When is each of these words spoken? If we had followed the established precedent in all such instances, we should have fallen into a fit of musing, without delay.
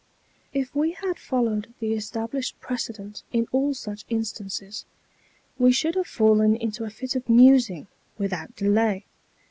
If 0.51 0.73
we 0.73 0.93
had 0.93 1.19
followed 1.19 1.75
the 1.79 1.93
established 1.93 2.59
precedent 2.59 3.21
in 3.31 3.45
all 3.51 3.75
such 3.75 4.03
instances, 4.09 4.83
we 5.59 5.71
should 5.71 5.93
have 5.93 6.07
fallen 6.07 6.55
into 6.55 6.85
a 6.85 6.89
fit 6.89 7.15
of 7.15 7.29
musing, 7.29 7.85
without 8.17 8.55
delay. 8.55 9.05